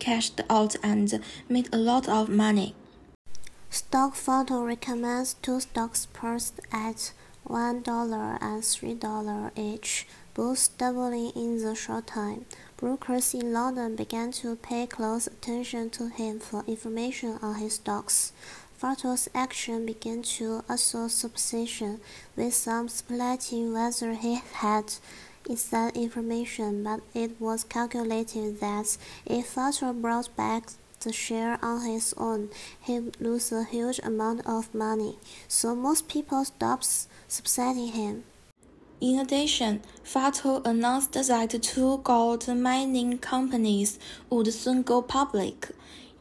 cashed 0.00 0.40
out 0.50 0.74
and 0.82 1.20
made 1.48 1.68
a 1.72 1.76
lot 1.76 2.08
of 2.08 2.28
money. 2.28 2.74
Stock 3.70 4.16
photo 4.16 4.64
recommends 4.64 5.34
two 5.34 5.60
stocks 5.60 6.06
priced 6.06 6.58
at 6.72 7.12
$1 7.48 8.38
and 8.42 8.62
$3 8.62 9.50
each, 9.56 10.06
both 10.34 10.76
doubling 10.76 11.30
in 11.36 11.62
the 11.62 11.74
short 11.74 12.08
time. 12.08 12.46
Brokers 12.76 13.34
in 13.34 13.52
London 13.52 13.94
began 13.94 14.32
to 14.32 14.56
pay 14.56 14.86
close 14.86 15.26
attention 15.26 15.90
to 15.90 16.08
him 16.08 16.40
for 16.40 16.64
information 16.66 17.38
on 17.42 17.56
his 17.56 17.74
stocks. 17.74 18.32
Fato's 18.76 19.28
action 19.34 19.84
began 19.84 20.22
to 20.22 20.64
also 20.68 21.06
suspicion, 21.06 22.00
with 22.34 22.54
some 22.54 22.88
speculating 22.88 23.72
whether 23.74 24.14
he 24.14 24.40
had 24.54 24.94
inside 25.50 25.96
information, 25.96 26.84
but 26.84 27.00
it 27.12 27.40
was 27.40 27.64
calculated 27.64 28.60
that 28.60 28.96
if 29.26 29.46
Fato 29.46 29.92
brought 29.92 30.34
back 30.36 30.70
the 31.00 31.12
share 31.12 31.58
on 31.62 31.84
his 31.84 32.14
own, 32.16 32.50
he'd 32.82 33.20
lose 33.20 33.50
a 33.50 33.64
huge 33.64 33.98
amount 34.04 34.46
of 34.46 34.72
money, 34.74 35.18
so 35.48 35.74
most 35.74 36.08
people 36.08 36.44
stopped 36.44 36.86
subsidizing 37.26 37.88
him. 37.88 38.24
In 39.00 39.18
addition, 39.18 39.80
Fato 40.04 40.62
announced 40.64 41.14
that 41.14 41.62
two 41.62 41.98
gold 42.04 42.46
mining 42.48 43.18
companies 43.18 43.98
would 44.28 44.52
soon 44.52 44.82
go 44.82 45.00
public, 45.02 45.70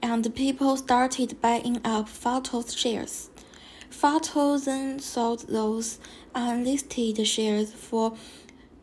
and 0.02 0.34
people 0.34 0.78
started 0.78 1.42
buying 1.42 1.82
up 1.84 2.08
Fato's 2.08 2.74
shares. 2.74 3.30
Fato 3.90 4.58
then 4.58 5.00
sold 5.00 5.48
those 5.50 6.00
unlisted 6.34 7.28
shares 7.28 7.74
for 7.74 8.14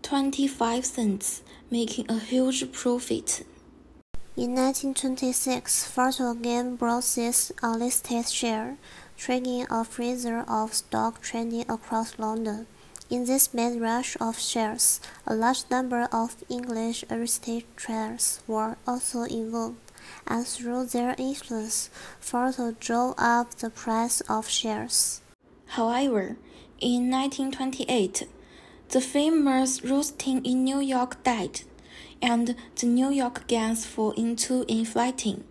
25 0.06 0.86
cents, 0.86 1.42
making 1.68 2.08
a 2.08 2.20
huge 2.20 2.70
profit. 2.70 3.44
In 4.36 4.54
1926, 4.54 5.84
Fato 5.88 6.30
again 6.30 6.76
bought 6.76 7.02
this 7.16 7.50
unlisted 7.60 8.28
share, 8.28 8.76
triggering 9.18 9.66
a 9.68 9.82
freezer 9.82 10.44
of 10.46 10.75
stock 10.75 11.20
trading 11.22 11.68
across 11.68 12.20
London. 12.20 12.68
In 13.10 13.25
this 13.25 13.52
mad 13.52 13.80
rush 13.80 14.16
of 14.20 14.38
shares, 14.38 15.00
a 15.26 15.34
large 15.34 15.64
number 15.72 16.06
of 16.12 16.36
English 16.48 17.04
aristocrats 17.10 18.38
were 18.46 18.76
also 18.86 19.22
involved, 19.22 19.90
and 20.25 20.46
through 20.46 20.86
their 20.86 21.16
influence, 21.18 21.90
Fato 22.20 22.76
drove 22.78 23.16
up 23.18 23.56
the 23.56 23.70
price 23.70 24.20
of 24.28 24.48
shares. 24.48 25.20
However, 25.75 26.36
in 26.78 27.10
1928, 27.10 28.28
the 28.90 29.00
famous 29.00 29.85
Rothstein 29.85 30.45
in 30.45 30.64
New 30.64 30.81
York 30.81 31.23
died, 31.25 31.62
and 32.23 32.55
the 32.76 32.87
New 32.87 33.11
York 33.11 33.47
gangs 33.47 33.85
fell 33.85 34.12
into 34.12 34.64
infighting. 34.69 35.45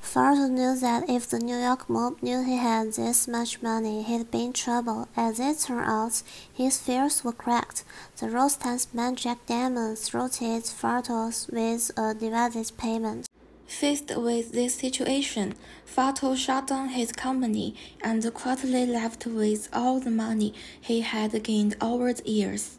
Fato 0.00 0.46
knew 0.46 0.74
that 0.78 1.08
if 1.08 1.28
the 1.28 1.38
New 1.38 1.58
York 1.58 1.90
mob 1.90 2.22
knew 2.22 2.42
he 2.42 2.56
had 2.56 2.92
this 2.94 3.28
much 3.28 3.60
money, 3.60 4.02
he'd 4.02 4.30
be 4.30 4.44
in 4.44 4.52
trouble. 4.52 5.08
As 5.16 5.38
it 5.38 5.60
turned 5.60 5.86
out, 5.86 6.22
his 6.52 6.78
fears 6.78 7.22
were 7.22 7.32
correct. 7.32 7.84
The 8.18 8.30
Rothstein's 8.30 8.88
man 8.94 9.16
Jack 9.16 9.44
Diamond 9.46 9.98
thwarted 9.98 10.64
Fato 10.64 11.30
with 11.52 11.90
a 11.98 12.14
divided 12.14 12.72
payment. 12.78 13.27
Faced 13.68 14.16
with 14.16 14.52
this 14.52 14.76
situation, 14.76 15.54
Fato 15.84 16.34
shut 16.34 16.68
down 16.68 16.88
his 16.88 17.12
company 17.12 17.74
and 18.02 18.24
quietly 18.32 18.86
left 18.86 19.26
with 19.26 19.68
all 19.74 20.00
the 20.00 20.10
money 20.10 20.54
he 20.80 21.02
had 21.02 21.40
gained 21.44 21.76
over 21.78 22.14
the 22.14 22.28
years. 22.28 22.78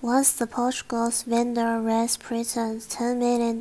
Once 0.00 0.32
the 0.32 0.46
Portugal's 0.46 1.24
vendor 1.24 1.80
raised 1.80 2.22
Britain 2.22 2.78
$10 2.78 3.18
million 3.18 3.60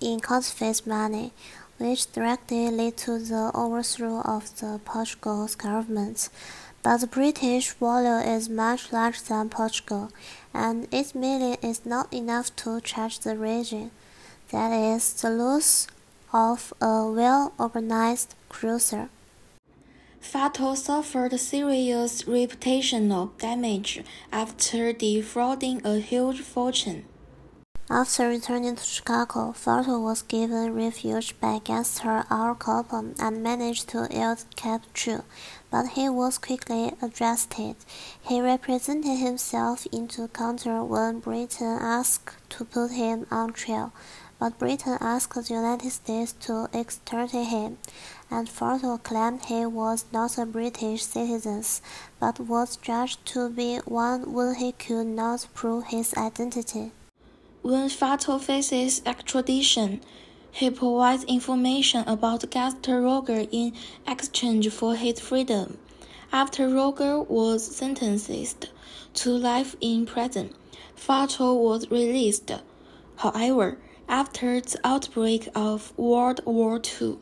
in 0.00 0.20
counterfeit 0.20 0.86
money, 0.86 1.32
which 1.78 2.10
directly 2.12 2.70
led 2.70 2.96
to 2.96 3.18
the 3.18 3.50
overthrow 3.52 4.20
of 4.20 4.60
the 4.60 4.80
Portugal's 4.84 5.56
government. 5.56 6.28
But 6.84 6.98
the 6.98 7.08
British 7.08 7.72
volume 7.72 8.22
is 8.22 8.48
much 8.48 8.92
larger 8.92 9.24
than 9.24 9.48
Portugal, 9.48 10.12
and 10.54 10.86
8 10.92 11.16
million 11.16 11.56
is 11.62 11.84
not 11.84 12.14
enough 12.14 12.54
to 12.56 12.80
charge 12.80 13.18
the 13.18 13.36
region 13.36 13.90
that 14.50 14.72
is, 14.72 15.12
the 15.14 15.30
loss 15.30 15.86
of 16.32 16.72
a 16.80 17.10
well 17.10 17.52
organized 17.58 18.34
cruiser. 18.48 19.08
Fatal 20.20 20.74
suffered 20.74 21.38
serious 21.38 22.24
reputational 22.24 23.30
damage 23.38 24.02
after 24.32 24.92
defrauding 24.92 25.80
a 25.84 25.98
huge 25.98 26.40
fortune. 26.40 27.04
After 27.88 28.26
returning 28.28 28.74
to 28.74 28.82
Chicago, 28.82 29.52
Fatal 29.52 30.02
was 30.02 30.22
given 30.22 30.74
refuge 30.74 31.38
by 31.40 31.60
gangster 31.62 32.24
Al 32.28 32.56
Capone 32.56 33.14
and 33.20 33.44
managed 33.44 33.88
to 33.90 34.08
elude 34.10 34.44
capture, 34.56 35.22
but 35.70 35.90
he 35.90 36.08
was 36.08 36.36
quickly 36.36 36.92
arrested. 37.00 37.76
He 38.20 38.40
represented 38.40 39.18
himself 39.18 39.86
into 39.92 40.26
counter 40.26 40.82
when 40.82 41.20
Britain 41.20 41.78
asked 41.80 42.34
to 42.48 42.64
put 42.64 42.90
him 42.90 43.28
on 43.30 43.52
trial, 43.52 43.92
but 44.38 44.58
Britain 44.58 44.98
asked 45.00 45.34
the 45.34 45.54
United 45.54 45.90
States 45.90 46.32
to 46.40 46.68
extradite 46.72 47.46
him, 47.46 47.78
and 48.30 48.48
Fatal 48.48 48.98
claimed 48.98 49.44
he 49.44 49.64
was 49.64 50.04
not 50.12 50.36
a 50.36 50.44
British 50.44 51.04
citizen, 51.04 51.62
but 52.20 52.38
was 52.40 52.76
judged 52.76 53.24
to 53.26 53.48
be 53.48 53.78
one 53.86 54.32
when 54.32 54.54
he 54.56 54.72
could 54.72 55.06
not 55.06 55.46
prove 55.54 55.84
his 55.84 56.12
identity. 56.14 56.92
When 57.62 57.88
Fatal 57.88 58.38
faces 58.38 59.02
extradition, 59.06 60.00
he 60.52 60.70
provides 60.70 61.24
information 61.24 62.04
about 62.06 62.50
gangster 62.50 63.00
Roger 63.00 63.46
in 63.50 63.72
exchange 64.06 64.68
for 64.70 64.94
his 64.94 65.20
freedom. 65.20 65.78
After 66.32 66.68
Roger 66.68 67.20
was 67.20 67.76
sentenced 67.76 68.70
to 69.14 69.30
life 69.30 69.76
in 69.80 70.06
prison, 70.06 70.54
Fatal 70.94 71.62
was 71.62 71.90
released. 71.90 72.50
However, 73.16 73.78
after 74.08 74.60
the 74.60 74.78
outbreak 74.84 75.48
of 75.54 75.96
World 75.98 76.40
War 76.44 76.80
II, 77.00 77.18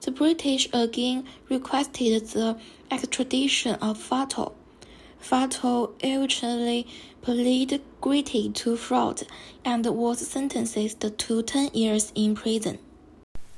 the 0.00 0.10
British 0.10 0.68
again 0.72 1.24
requested 1.48 2.26
the 2.28 2.58
extradition 2.90 3.76
of 3.76 3.98
Fatal. 3.98 4.54
Fatal 5.18 5.94
eventually 6.00 6.86
pleaded 7.22 7.82
guilty 8.02 8.50
to 8.50 8.76
fraud 8.76 9.22
and 9.64 9.86
was 9.86 10.26
sentenced 10.26 11.00
to 11.00 11.42
10 11.42 11.70
years 11.72 12.12
in 12.14 12.34
prison. 12.34 12.78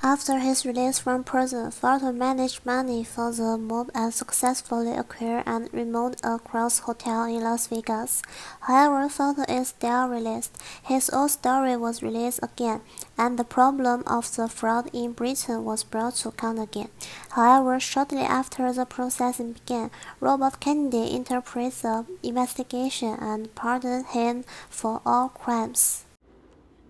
After 0.06 0.38
his 0.38 0.64
release 0.64 1.00
from 1.00 1.24
prison, 1.24 1.72
Fatal 1.72 2.12
managed 2.12 2.64
money 2.64 3.02
for 3.02 3.32
the 3.32 3.58
mob 3.58 3.90
and 3.92 4.14
successfully 4.14 4.92
acquired 4.92 5.42
and 5.46 5.68
remodeled 5.72 6.20
a 6.22 6.38
Cross 6.38 6.78
Hotel 6.86 7.24
in 7.24 7.40
Las 7.42 7.66
Vegas. 7.66 8.22
However, 8.60 9.08
Fatal 9.08 9.44
is 9.48 9.70
still 9.70 10.06
released. 10.06 10.56
His 10.80 11.10
old 11.10 11.32
story 11.32 11.76
was 11.76 12.04
released 12.04 12.38
again, 12.40 12.82
and 13.18 13.36
the 13.36 13.42
problem 13.42 14.04
of 14.06 14.32
the 14.36 14.46
fraud 14.46 14.88
in 14.92 15.10
Britain 15.10 15.64
was 15.64 15.82
brought 15.82 16.14
to 16.22 16.30
count 16.30 16.60
again. 16.60 16.90
However, 17.30 17.80
shortly 17.80 18.22
after 18.22 18.72
the 18.72 18.86
processing 18.86 19.54
began, 19.54 19.90
Robert 20.20 20.60
Kennedy 20.60 21.16
interpreted 21.16 21.82
the 21.82 22.06
investigation 22.22 23.18
and 23.18 23.52
pardoned 23.56 24.06
him 24.06 24.44
for 24.70 25.02
all 25.04 25.30
crimes. 25.30 26.05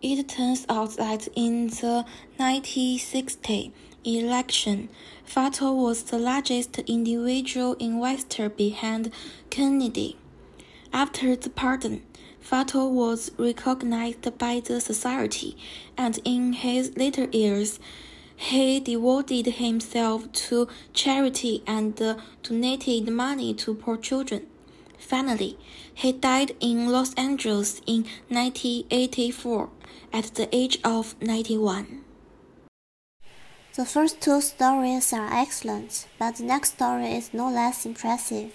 It 0.03 0.29
turns 0.29 0.67
out 0.69 0.97
that 0.99 1.27
in 1.35 1.69
the 1.69 2.05
1960 2.37 3.73
election, 4.05 4.91
Fatal 5.25 5.75
was 5.75 6.03
the 6.03 6.19
largest 6.19 6.79
individual 6.81 7.73
investor 7.75 8.51
behind 8.51 9.11
Kennedy. 9.49 10.19
After 10.93 11.35
the 11.35 11.49
pardon, 11.49 12.03
Fatal 12.41 12.93
was 12.93 13.31
recognized 13.39 14.37
by 14.37 14.61
the 14.61 14.83
society, 14.83 15.57
and 15.97 16.19
in 16.25 16.53
his 16.53 16.95
later 16.97 17.27
years, 17.33 17.81
he 18.37 18.79
devoted 18.81 19.47
himself 19.47 20.31
to 20.33 20.69
charity 20.93 21.63
and 21.67 21.97
donated 22.43 23.09
money 23.09 23.55
to 23.55 23.75
poor 23.75 23.97
children. 23.97 24.47
Finally, 24.99 25.59
he 25.95 26.13
died 26.13 26.55
in 26.61 26.89
Los 26.91 27.15
Angeles 27.15 27.81
in 27.87 28.05
1984 28.29 29.71
at 30.13 30.35
the 30.35 30.49
age 30.55 30.79
of 30.85 31.15
91. 31.21 32.05
The 33.75 33.85
first 33.85 34.21
two 34.21 34.41
stories 34.41 35.13
are 35.13 35.33
excellent, 35.33 36.07
but 36.19 36.37
the 36.37 36.45
next 36.45 36.75
story 36.75 37.13
is 37.13 37.35
no 37.35 37.51
less 37.51 37.85
impressive. 37.85 38.53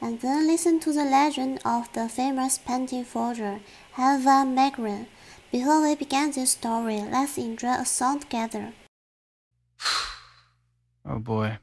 And 0.00 0.20
then 0.20 0.46
listen 0.46 0.80
to 0.80 0.92
the 0.92 1.04
legend 1.04 1.60
of 1.64 1.92
the 1.92 2.08
famous 2.08 2.58
painting 2.58 3.04
forger, 3.04 3.60
Ava 3.96 4.44
Magrin. 4.44 5.06
Before 5.52 5.80
we 5.80 5.94
begin 5.94 6.32
this 6.32 6.50
story, 6.50 7.00
let's 7.00 7.38
enjoy 7.38 7.74
a 7.74 7.84
song 7.84 8.20
together. 8.20 8.72
Oh 11.06 11.18
boy. 11.18 11.58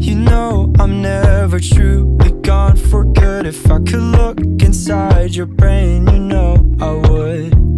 You 0.00 0.14
know, 0.14 0.72
I'm 0.78 1.02
never 1.02 1.60
truly 1.60 2.30
gone 2.42 2.76
for 2.76 3.04
good. 3.04 3.46
If 3.46 3.70
I 3.70 3.78
could 3.78 4.06
look 4.18 4.38
inside 4.62 5.34
your 5.34 5.46
brain, 5.46 6.06
you 6.08 6.18
know 6.18 6.56
I 6.80 6.92
would. 7.08 7.71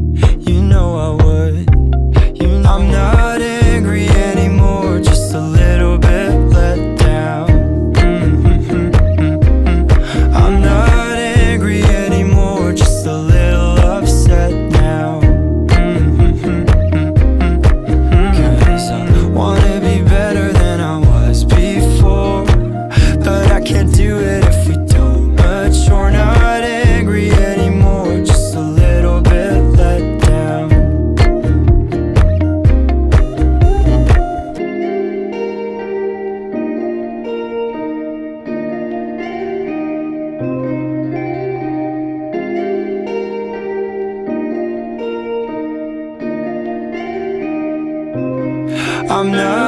I'm 49.10 49.30
not 49.30 49.63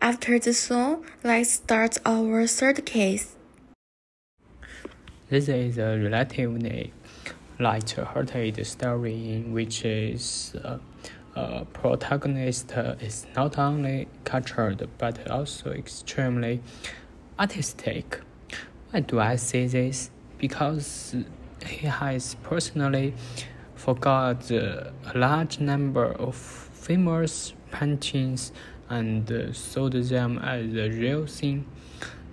After 0.00 0.38
the 0.38 0.52
song, 0.52 1.04
let's 1.24 1.50
start 1.50 1.98
our 2.04 2.46
third 2.46 2.84
case. 2.86 3.34
This 5.28 5.48
is 5.48 5.78
a 5.78 5.98
relatively 5.98 6.92
light-hearted 7.58 8.64
story 8.66 9.32
in 9.32 9.52
which 9.52 9.84
is 9.84 10.54
uh, 11.36 11.64
protagonist 11.72 12.72
is 13.00 13.26
not 13.34 13.58
only 13.58 14.08
cultured 14.24 14.88
but 14.98 15.30
also 15.30 15.70
extremely 15.72 16.62
artistic. 17.38 18.20
Why 18.90 19.00
do 19.00 19.20
I 19.20 19.36
say 19.36 19.66
this? 19.66 20.10
Because 20.38 21.14
he 21.66 21.86
has 21.86 22.36
personally 22.42 23.14
forgot 23.74 24.50
a 24.50 24.92
large 25.14 25.60
number 25.60 26.12
of 26.12 26.34
famous 26.36 27.54
paintings 27.72 28.52
and 28.88 29.30
uh, 29.30 29.52
sold 29.52 29.92
them 29.92 30.38
as 30.38 30.72
the 30.72 30.88
real 30.90 31.26
thing, 31.26 31.66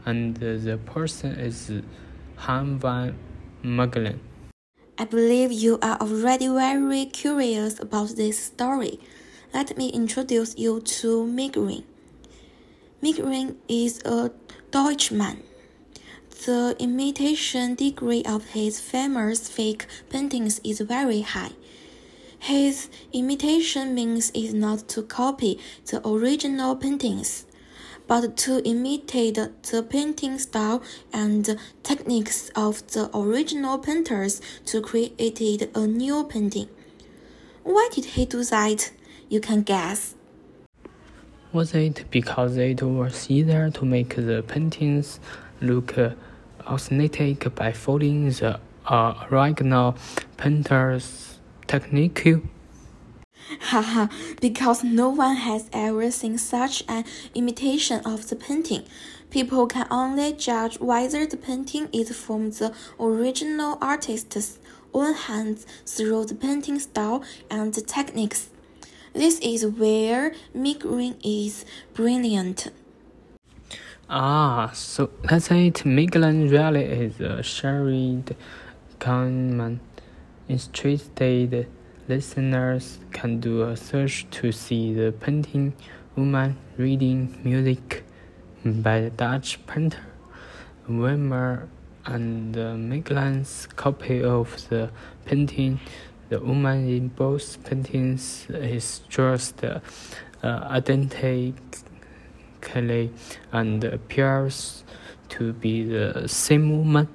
and 0.06 0.36
the 0.38 0.80
person 0.86 1.32
is 1.32 1.72
Han 2.38 2.80
van 2.80 3.16
Magelen. 3.63 4.20
I 4.98 5.06
believe 5.06 5.52
you 5.52 5.80
are 5.82 5.98
already 5.98 6.48
very 6.48 7.06
curious 7.06 7.80
about 7.80 8.16
this 8.16 8.38
story. 8.38 9.00
Let 9.54 9.78
me 9.78 9.89
introduce 9.89 10.58
you 10.58 10.82
to 10.82 11.26
Migrin. 11.26 11.84
Migrin 13.02 13.56
is 13.68 14.00
a 14.06 14.32
Deutschman. 14.72 15.38
The 16.46 16.76
imitation 16.80 17.76
degree 17.76 18.24
of 18.24 18.50
his 18.50 18.80
famous 18.80 19.48
fake 19.50 19.86
paintings 20.10 20.60
is 20.63 20.82
very 20.82 21.22
high. 21.22 21.54
His 22.43 22.89
imitation 23.13 23.95
means 23.95 24.29
is 24.32 24.53
not 24.53 24.89
to 24.89 25.03
copy 25.03 25.62
the 25.86 26.06
original 26.06 26.75
paintings, 26.75 27.45
but 28.06 28.36
to 28.36 28.62
imitate 28.67 29.36
the 29.36 29.82
painting 29.82 30.38
style 30.38 30.84
and 31.13 31.58
techniques 31.84 32.51
of 32.53 32.86
the 32.88 33.10
original 33.17 33.77
painters 33.79 34.41
to 34.65 34.82
create 34.82 35.69
a 35.73 35.88
new 35.88 36.25
painting. 36.25 36.67
Why 37.63 37.88
did 37.93 38.03
he 38.03 38.25
do 38.25 38.43
that? 38.43 38.91
You 39.29 39.39
can 39.39 39.62
guess. 39.62 40.15
Was 41.53 41.73
it 41.73 42.03
because 42.12 42.58
it 42.58 42.84
was 42.84 43.32
easier 43.32 43.69
to 43.69 43.86
make 43.86 44.17
the 44.17 44.43
paintings 44.45 45.21
look 45.62 45.97
uh, 45.97 46.10
authentic 46.67 47.56
by 47.56 47.71
following 47.71 48.32
the 48.32 48.60
uh, 48.86 49.27
original 49.32 49.95
painter's 50.36 51.33
technique? 51.67 52.38
Haha, 53.60 54.08
because 54.41 54.84
no 54.84 55.10
one 55.10 55.36
has 55.36 55.69
ever 55.73 56.10
seen 56.12 56.38
such 56.38 56.84
an 56.88 57.06
imitation 57.36 58.02
of 58.06 58.30
the 58.30 58.36
painting. 58.36 58.84
People 59.30 59.67
can 59.67 59.88
only 59.89 60.34
judge 60.34 60.80
whether 60.80 61.26
the 61.26 61.38
painting 61.38 61.89
is 61.91 62.15
from 62.15 62.52
the 62.52 62.73
original 62.99 63.78
artist's 63.82 64.60
own 64.93 65.13
hands 65.13 65.65
through 65.86 66.26
the 66.26 66.36
painting 66.36 66.80
style 66.80 67.23
and 67.49 67.73
the 67.73 67.82
techniques. 67.82 68.49
This 69.13 69.39
is 69.39 69.65
where 69.65 70.34
Migrin 70.56 71.15
is 71.23 71.65
brilliant. 71.93 72.71
Ah, 74.10 74.71
so 74.73 75.10
that's 75.23 75.49
it. 75.52 75.86
Michelin 75.86 76.49
really 76.49 76.84
is 76.84 77.19
a 77.19 77.41
shared 77.41 78.36
common. 78.99 79.80
Interested 80.49 81.67
listeners 82.10 82.99
can 83.13 83.39
do 83.39 83.62
a 83.63 83.77
search 83.77 84.27
to 84.32 84.51
see 84.51 84.93
the 84.93 85.13
painting 85.13 85.73
Woman 86.17 86.58
Reading 86.77 87.39
Music 87.45 88.03
by 88.65 88.99
the 88.99 89.10
Dutch 89.10 89.65
painter 89.67 89.99
Vermeer 90.86 91.69
and 92.06 92.58
Michelin's 92.89 93.67
copy 93.77 94.21
of 94.21 94.67
the 94.67 94.91
painting. 95.23 95.79
The 96.27 96.41
woman 96.41 96.89
in 96.89 97.08
both 97.08 97.63
paintings 97.63 98.45
is 98.49 98.99
dressed 99.08 99.63
uh, 99.63 99.79
identically 100.43 101.53
and 103.53 103.84
appears 103.86 104.84
to 105.29 105.53
be 105.53 105.84
the 105.84 106.27
same 106.27 106.77
woman, 106.77 107.08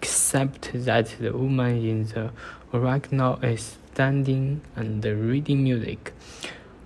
except 0.00 0.70
that 0.72 1.16
the 1.18 1.32
woman 1.32 1.84
in 1.84 2.04
the 2.04 2.30
original 2.76 3.38
is 3.42 3.76
standing 3.92 4.60
and 4.76 5.04
reading 5.04 5.64
music. 5.64 6.12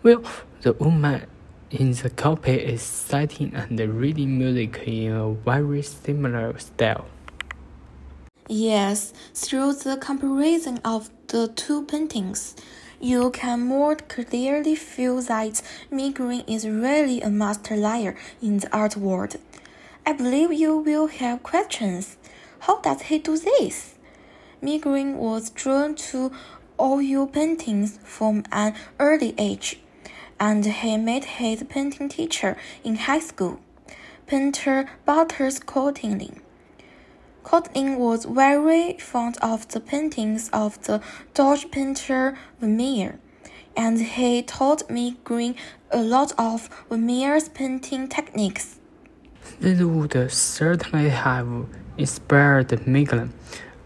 Well, 0.03 0.23
the 0.63 0.73
woman 0.73 1.27
in 1.71 1.93
the 1.93 2.11
copy 2.11 2.53
is 2.53 2.83
sitting 2.83 3.55
and 3.55 3.79
reading 3.79 4.39
music 4.39 4.83
in 4.87 5.13
a 5.13 5.33
very 5.33 5.83
similar 5.83 6.59
style. 6.59 7.07
Yes, 8.49 9.13
through 9.35 9.75
the 9.75 9.97
comparison 9.97 10.81
of 10.85 11.11
the 11.29 11.49
two 11.49 11.85
paintings, 11.85 12.57
you 13.01 13.31
can 13.31 13.61
more 13.61 13.97
clearly 13.97 14.75
feel 14.75 15.23
that 15.23 15.63
Migrin 15.93 16.45
is 16.49 16.69
really 16.69 17.21
a 17.21 17.31
master 17.31 17.77
liar 17.77 18.17
in 18.43 18.59
the 18.59 18.77
art 18.77 18.97
world. 18.97 19.37
I 20.05 20.13
believe 20.13 20.53
you 20.53 20.77
will 20.79 21.07
have 21.07 21.43
questions. 21.43 22.17
How 22.61 22.81
does 22.81 23.03
he 23.03 23.19
do 23.19 23.39
this? 23.39 23.95
Migrin 24.63 25.17
was 25.17 25.51
drawn 25.51 25.95
to 25.95 26.31
oil 26.79 27.27
paintings 27.27 27.99
from 28.05 28.45
an 28.53 28.75
early 28.99 29.35
age, 29.39 29.81
and 30.39 30.65
he 30.65 30.97
met 30.97 31.25
his 31.25 31.63
painting 31.69 32.09
teacher 32.09 32.57
in 32.85 32.97
high 32.97 33.21
school, 33.21 33.61
painter 34.27 34.87
Butters 35.07 35.59
Courtney. 35.61 36.33
Courtney 37.43 37.97
was 37.97 38.27
very 38.27 38.99
fond 38.99 39.39
of 39.41 39.67
the 39.69 39.81
paintings 39.81 40.51
of 40.53 40.83
the 40.85 41.01
Dutch 41.33 41.71
painter 41.71 42.37
Vermeer, 42.61 43.19
and 43.77 43.99
he 43.99 44.43
taught 44.43 44.89
Migrin 44.89 45.57
a 45.91 46.03
lot 46.03 46.33
of 46.39 46.69
Vermeer's 46.91 47.49
painting 47.49 48.09
techniques. 48.09 48.79
This 49.59 49.81
would 49.81 50.31
certainly 50.31 51.09
have 51.09 51.67
inspired 51.97 52.87
Michelin, 52.87 53.33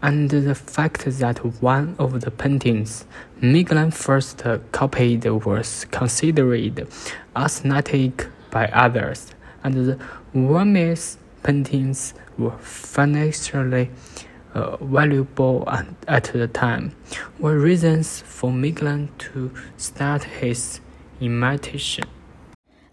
and 0.05 0.29
the 0.29 0.53
fact 0.53 1.03
that 1.05 1.39
one 1.63 1.95
of 1.97 2.21
the 2.21 2.29
paintings 2.29 3.05
Michelin 3.41 3.89
first 3.89 4.43
copied 4.71 5.25
was 5.25 5.85
considered 5.85 6.87
aesthetic 7.35 8.27
by 8.51 8.67
others, 8.67 9.33
and 9.63 9.73
the 9.73 9.99
Vermeer's 10.31 11.17
paintings 11.41 12.13
were 12.37 12.55
financially 12.59 13.89
uh, 14.53 14.77
valuable 14.77 15.63
at, 15.67 15.87
at 16.07 16.25
the 16.25 16.47
time, 16.49 16.95
were 17.39 17.57
reasons 17.57 18.21
for 18.21 18.51
Michelin 18.51 19.09
to 19.17 19.51
start 19.75 20.23
his 20.23 20.81
imitation. 21.19 22.05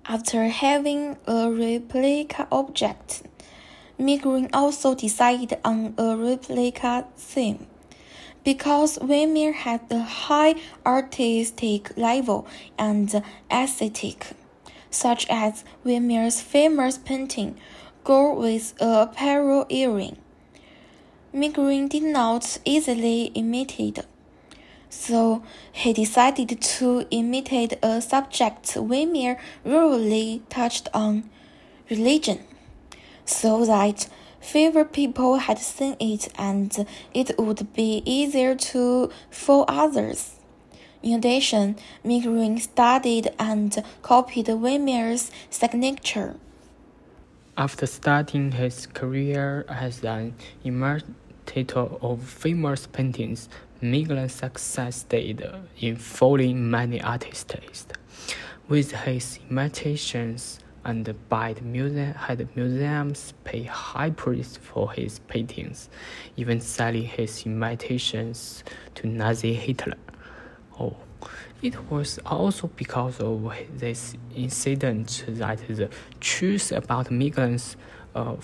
After 0.07 0.49
having 0.49 1.19
a 1.27 1.51
replica 1.51 2.49
object, 2.51 3.25
Migrin 3.99 4.49
also 4.53 4.95
decided 4.95 5.59
on 5.65 5.95
a 5.99 6.17
replica 6.17 7.07
theme. 7.17 7.67
Because 8.45 8.99
Vermeer 8.99 9.53
had 9.53 9.83
a 9.91 10.01
high 10.01 10.57
artistic 10.85 11.97
level 11.97 12.47
and 12.77 13.23
aesthetic, 13.51 14.27
such 14.91 15.27
as 15.31 15.65
Vermeer's 15.85 16.41
famous 16.41 16.99
painting 16.99 17.57
Girl 18.05 18.35
with 18.35 18.75
a 18.81 19.07
Pearl 19.07 19.65
Earring. 19.69 20.17
Migrin 21.33 21.89
did 21.89 22.03
not 22.03 22.59
easily 22.65 23.27
imitate, 23.35 24.01
so 24.91 25.45
he 25.71 25.93
decided 25.93 26.61
to 26.61 27.07
imitate 27.13 27.79
a 27.81 28.03
subject 28.03 28.75
Vermeer 28.75 29.39
rarely 29.65 30.43
touched 30.51 30.89
on 30.93 31.31
religion, 31.89 32.41
so 33.25 33.65
that 33.65 34.09
fewer 34.41 34.85
people 34.85 35.37
had 35.37 35.59
seen 35.59 35.97
it 36.01 36.29
and 36.37 36.87
it 37.15 37.39
would 37.39 37.73
be 37.73 38.03
easier 38.05 38.55
to 38.55 39.11
fool 39.31 39.65
others. 39.69 40.37
In 41.03 41.15
addition, 41.15 41.77
Megrin 42.05 42.61
studied 42.61 43.33
and 43.39 43.83
copied 44.03 44.47
Vermeer's 44.47 45.31
signature. 45.51 46.37
After 47.57 47.87
starting 47.87 48.53
his 48.53 48.87
career 48.87 49.67
as 49.69 50.03
an 50.05 50.35
imitator 50.65 51.89
of 52.01 52.23
famous 52.23 52.87
paintings, 52.87 53.49
Miguel's 53.81 54.33
success 54.33 54.97
stayed 54.97 55.45
in 55.81 55.97
fooling 55.97 56.71
many 56.71 57.03
artists. 57.03 57.87
With 58.69 58.93
his 58.93 59.41
imitations 59.51 60.61
and 60.85 61.15
by 61.29 61.53
the 61.53 61.63
had 62.17 62.57
museums 62.57 63.35
pay 63.45 63.63
high 63.63 64.11
price 64.11 64.57
for 64.57 64.93
his 64.93 65.21
paintings, 65.21 65.89
even 66.37 66.61
selling 66.61 67.05
his 67.05 67.47
imitations 67.47 68.65
to 68.95 69.07
Nazi 69.07 69.55
Hitler. 69.55 69.97
Oh, 70.81 70.97
it 71.63 71.91
was 71.91 72.19
also 72.27 72.67
because 72.75 73.21
of 73.21 73.55
this 73.77 74.15
incident 74.35 75.25
that 75.29 75.59
the 75.69 75.89
truth 76.21 76.73
about 76.73 77.11
Miguel's 77.11 77.77
uh, 78.15 78.35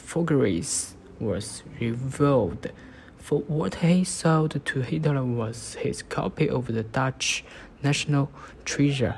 was 1.19 1.65
revealed. 1.81 2.71
For 3.17 3.41
what 3.41 3.77
he 3.77 4.05
sold 4.05 4.65
to 4.65 4.81
Hitler 4.83 5.25
was 5.25 5.75
his 5.75 6.03
copy 6.03 6.49
of 6.49 6.67
the 6.67 6.85
Dutch 6.85 7.45
national 7.83 8.31
treasure, 8.65 9.17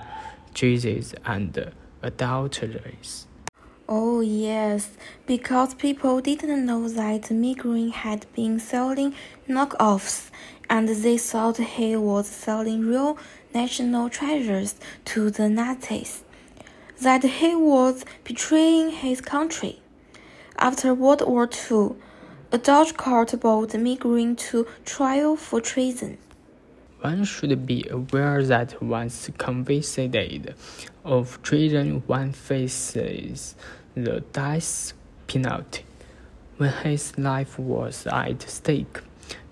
Jesus 0.55 1.15
and 1.25 1.71
adulteries. 2.03 3.27
Oh, 3.89 4.21
yes, 4.21 4.91
because 5.27 5.75
people 5.75 6.21
didn't 6.21 6.65
know 6.65 6.89
that 6.89 7.23
Megrin 7.23 7.91
had 7.91 8.27
been 8.37 8.61
selling 8.61 9.15
knockoffs, 9.49 10.31
and 10.69 10.89
they 10.89 11.19
thought 11.19 11.57
he 11.57 11.97
was 11.97 12.29
selling 12.29 12.87
real 12.87 13.19
national 13.53 14.09
treasures 14.09 14.77
to 15.07 15.31
the 15.31 15.49
Nazis, 15.49 16.23
that 17.01 17.25
he 17.25 17.57
was 17.57 18.05
betraying 18.23 18.91
his 18.91 19.21
country. 19.21 19.81
After 20.57 20.95
World 20.95 21.23
War 21.27 21.49
II, 21.49 21.97
a 22.53 22.59
Dutch 22.59 22.97
court 22.97 23.41
brought 23.41 23.71
Megrin 23.71 24.37
to 24.51 24.67
trial 24.85 25.35
for 25.35 25.61
treason. 25.61 26.19
One 27.01 27.25
should 27.25 27.65
be 27.65 27.87
aware 27.91 28.45
that 28.45 28.83
once 28.83 29.31
convicted 29.39 30.55
of 31.03 31.41
treason, 31.43 32.03
one 32.07 32.33
faces 32.33 33.55
the 33.95 34.21
death 34.21 34.93
penalty. 35.27 35.85
When 36.59 36.71
his 36.71 37.17
life 37.17 37.59
was 37.59 38.07
at 38.07 38.43
stake, 38.43 39.01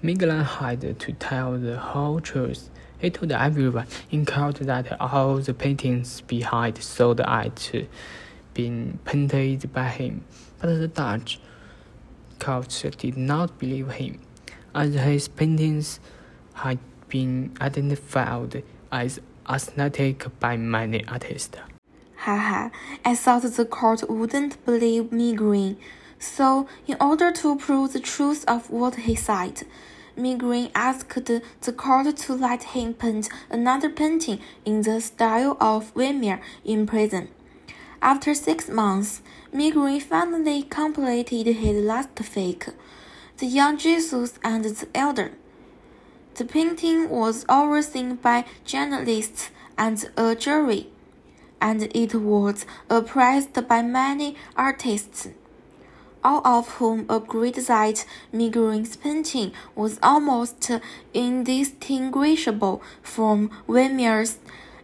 Miguel 0.02 0.44
had 0.44 0.98
to 1.00 1.12
tell 1.14 1.56
the 1.56 1.78
whole 1.78 2.20
truth. 2.20 2.68
He 2.98 3.08
told 3.08 3.32
everyone 3.32 3.86
in 4.10 4.26
court 4.26 4.56
that 4.56 5.00
all 5.00 5.38
the 5.38 5.54
paintings 5.54 6.20
behind 6.20 6.76
sold 6.82 7.20
had 7.20 7.88
been 8.52 8.98
painted 9.06 9.72
by 9.72 9.88
him, 9.88 10.24
but 10.60 10.78
the 10.78 10.88
Dutch 10.88 11.40
court 12.38 12.84
did 12.98 13.16
not 13.16 13.58
believe 13.58 13.92
him, 13.92 14.20
as 14.74 14.92
his 14.92 15.28
paintings 15.28 15.98
had 16.52 16.78
been 17.08 17.56
identified 17.60 18.62
as 18.92 19.20
aesthetic 19.48 20.26
by 20.40 20.56
many 20.56 21.06
artists. 21.06 21.56
Haha, 22.16 22.70
I 23.04 23.14
thought 23.14 23.42
the 23.42 23.64
court 23.64 24.08
wouldn't 24.08 24.64
believe 24.64 25.04
Megrin. 25.04 25.76
So, 26.18 26.68
in 26.86 26.96
order 27.00 27.30
to 27.30 27.56
prove 27.56 27.92
the 27.92 28.00
truth 28.00 28.44
of 28.48 28.70
what 28.70 28.96
he 28.96 29.14
said, 29.14 29.62
Megrin 30.16 30.70
asked 30.74 31.14
the 31.24 31.72
court 31.72 32.16
to 32.16 32.34
let 32.34 32.62
him 32.74 32.94
paint 32.94 33.28
another 33.48 33.88
painting 33.88 34.40
in 34.64 34.82
the 34.82 35.00
style 35.00 35.56
of 35.60 35.92
Vermeer 35.94 36.40
in 36.64 36.86
prison. 36.86 37.28
After 38.02 38.34
six 38.34 38.68
months, 38.68 39.22
Megrin 39.54 40.02
finally 40.02 40.64
completed 40.64 41.46
his 41.46 41.84
last 41.84 42.18
fake, 42.18 42.66
The 43.38 43.46
Young 43.46 43.78
Jesus 43.78 44.38
and 44.42 44.64
the 44.64 44.88
Elder. 44.94 45.32
The 46.38 46.44
painting 46.44 47.10
was 47.10 47.44
overseen 47.48 48.14
by 48.14 48.44
journalists 48.64 49.50
and 49.76 50.08
a 50.16 50.36
jury 50.36 50.86
and 51.60 51.82
it 51.82 52.14
was 52.14 52.64
appraised 52.88 53.66
by 53.66 53.82
many 53.82 54.36
artists, 54.56 55.26
all 56.22 56.40
of 56.46 56.68
whom 56.76 57.06
agreed 57.10 57.56
that 57.56 58.06
Megrin's 58.32 58.94
painting 58.94 59.50
was 59.74 59.98
almost 60.00 60.70
indistinguishable 61.12 62.82
from 63.02 63.50
Vermeer's 63.68 64.38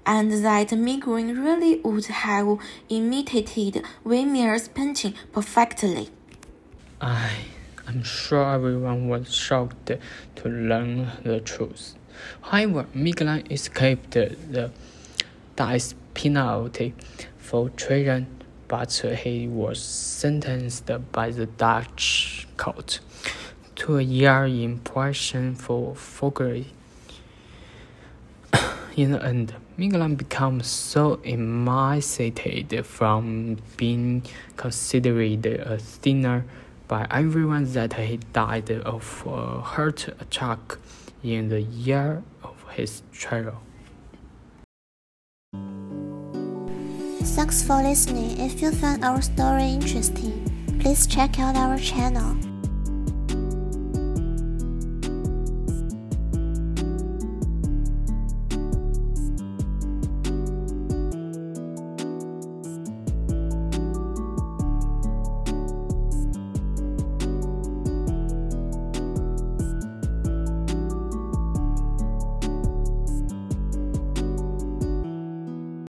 and 0.04 0.32
that 0.44 0.70
Megrin 0.70 1.40
really 1.40 1.78
would 1.84 2.06
have 2.06 2.58
imitated 2.88 3.84
Vermeer's 4.04 4.66
painting 4.66 5.14
perfectly. 5.32 6.10
I, 7.00 7.30
I'm 7.86 8.02
sure 8.02 8.54
everyone 8.54 9.08
was 9.08 9.34
shocked 9.34 9.86
to 10.36 10.48
learn 10.48 11.10
the 11.22 11.40
truth. 11.40 11.94
However, 12.40 12.86
Miguel 12.94 13.42
escaped 13.50 14.12
the 14.12 14.70
death 15.56 15.94
penalty 16.14 16.94
for 17.36 17.68
treason, 17.70 18.26
but 18.68 18.92
he 18.92 19.48
was 19.48 19.82
sentenced 19.82 20.90
by 21.12 21.30
the 21.30 21.46
Dutch 21.46 22.46
court 22.56 23.00
to 23.76 23.98
a 23.98 24.02
year 24.02 24.46
in 24.46 24.78
prison 24.78 25.54
for 25.54 25.94
forgery. 25.94 26.68
in 28.96 29.12
the 29.12 29.22
end, 29.22 29.54
Miguel 29.76 30.08
becomes 30.10 30.68
so 30.68 31.20
emaciated 31.24 32.86
from 32.86 33.58
being 33.76 34.22
considered 34.56 35.44
a 35.44 35.78
sinner 35.78 36.46
by 36.88 37.06
everyone 37.10 37.72
that 37.72 37.94
he 37.94 38.18
died 38.32 38.70
of 38.70 39.24
a 39.26 39.60
heart 39.60 40.08
attack 40.20 40.78
in 41.22 41.48
the 41.48 41.62
year 41.62 42.22
of 42.42 42.64
his 42.72 43.02
trial. 43.12 43.62
Thanks 47.36 47.62
for 47.62 47.82
listening. 47.82 48.38
If 48.38 48.62
you 48.62 48.70
found 48.70 49.04
our 49.04 49.20
story 49.22 49.70
interesting, 49.70 50.78
please 50.80 51.06
check 51.06 51.40
out 51.40 51.56
our 51.56 51.78
channel. 51.78 52.53